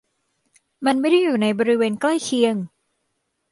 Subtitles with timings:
[0.85, 2.55] มันไม่ได้อยู่ในบริเวณใกล้เคียง